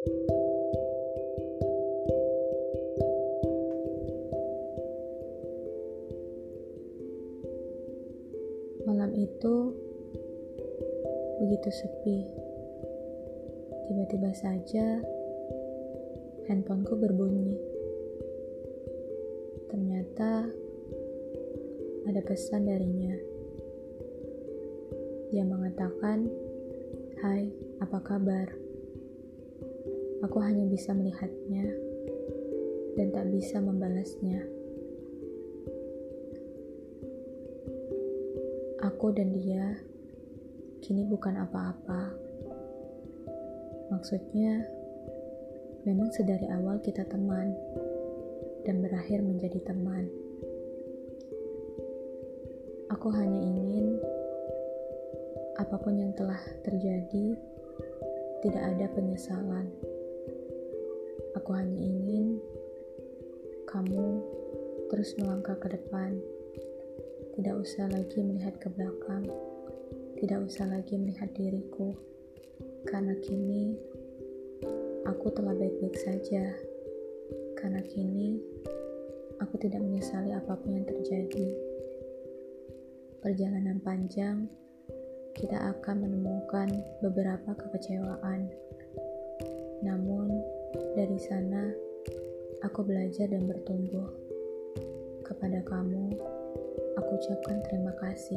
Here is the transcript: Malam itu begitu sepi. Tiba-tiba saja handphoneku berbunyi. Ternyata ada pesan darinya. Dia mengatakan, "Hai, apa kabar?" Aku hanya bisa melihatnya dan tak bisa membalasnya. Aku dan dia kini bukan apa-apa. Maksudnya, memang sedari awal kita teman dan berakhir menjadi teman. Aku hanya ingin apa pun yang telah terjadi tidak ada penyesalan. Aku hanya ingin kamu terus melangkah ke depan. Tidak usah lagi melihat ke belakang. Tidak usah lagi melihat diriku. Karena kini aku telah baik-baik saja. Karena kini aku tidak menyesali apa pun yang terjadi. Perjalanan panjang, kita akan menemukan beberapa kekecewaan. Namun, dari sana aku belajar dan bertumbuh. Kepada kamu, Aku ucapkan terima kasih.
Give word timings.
Malam 0.00 0.16
itu 9.12 9.76
begitu 11.44 11.68
sepi. 11.68 12.24
Tiba-tiba 13.92 14.32
saja 14.32 15.04
handphoneku 16.48 16.96
berbunyi. 16.96 17.60
Ternyata 19.68 20.48
ada 22.08 22.20
pesan 22.24 22.64
darinya. 22.64 23.20
Dia 25.28 25.44
mengatakan, 25.44 26.24
"Hai, 27.20 27.52
apa 27.84 28.00
kabar?" 28.00 28.59
Aku 30.20 30.36
hanya 30.44 30.68
bisa 30.68 30.92
melihatnya 30.92 31.64
dan 33.00 33.08
tak 33.08 33.32
bisa 33.32 33.56
membalasnya. 33.56 34.44
Aku 38.84 39.16
dan 39.16 39.32
dia 39.32 39.80
kini 40.84 41.08
bukan 41.08 41.40
apa-apa. 41.40 42.12
Maksudnya, 43.88 44.60
memang 45.88 46.12
sedari 46.12 46.46
awal 46.52 46.76
kita 46.84 47.04
teman 47.08 47.56
dan 48.68 48.84
berakhir 48.84 49.24
menjadi 49.24 49.56
teman. 49.64 50.04
Aku 52.92 53.08
hanya 53.08 53.40
ingin 53.40 53.96
apa 55.56 55.76
pun 55.80 55.96
yang 55.96 56.12
telah 56.12 56.40
terjadi 56.60 57.36
tidak 58.44 58.62
ada 58.76 58.86
penyesalan. 58.92 59.68
Aku 61.40 61.56
hanya 61.56 61.72
ingin 61.72 62.36
kamu 63.64 64.20
terus 64.92 65.16
melangkah 65.16 65.56
ke 65.56 65.72
depan. 65.72 66.20
Tidak 67.32 67.56
usah 67.56 67.88
lagi 67.88 68.20
melihat 68.20 68.60
ke 68.60 68.68
belakang. 68.68 69.24
Tidak 70.20 70.36
usah 70.36 70.68
lagi 70.68 71.00
melihat 71.00 71.32
diriku. 71.32 71.96
Karena 72.84 73.16
kini 73.24 73.72
aku 75.08 75.32
telah 75.32 75.56
baik-baik 75.56 75.96
saja. 75.96 76.52
Karena 77.56 77.80
kini 77.88 78.36
aku 79.40 79.56
tidak 79.64 79.80
menyesali 79.80 80.36
apa 80.36 80.60
pun 80.60 80.76
yang 80.76 80.84
terjadi. 80.84 81.56
Perjalanan 83.24 83.80
panjang, 83.80 84.44
kita 85.32 85.56
akan 85.56 86.04
menemukan 86.04 86.68
beberapa 87.00 87.56
kekecewaan. 87.56 88.52
Namun, 89.80 90.59
dari 91.00 91.16
sana 91.16 91.72
aku 92.60 92.84
belajar 92.84 93.32
dan 93.32 93.48
bertumbuh. 93.48 94.04
Kepada 95.24 95.64
kamu, 95.64 96.12
Aku 97.00 97.10
ucapkan 97.16 97.62
terima 97.64 97.94
kasih. 97.96 98.36